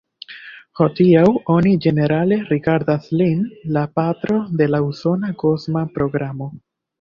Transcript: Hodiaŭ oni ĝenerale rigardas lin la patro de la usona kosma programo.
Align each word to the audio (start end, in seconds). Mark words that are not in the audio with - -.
Hodiaŭ 0.77 1.25
oni 1.55 1.73
ĝenerale 1.85 2.39
rigardas 2.53 3.05
lin 3.19 3.43
la 3.77 3.85
patro 4.01 4.39
de 4.63 4.69
la 4.71 4.81
usona 4.87 5.31
kosma 5.45 5.85
programo. 6.01 6.51